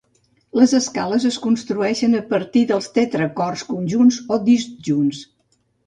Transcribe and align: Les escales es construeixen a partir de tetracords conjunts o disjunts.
Les 0.59 0.71
escales 0.79 1.27
es 1.31 1.37
construeixen 1.43 2.19
a 2.21 2.23
partir 2.33 2.65
de 2.73 2.81
tetracords 2.99 3.69
conjunts 3.71 4.21
o 4.39 4.45
disjunts. 4.51 5.27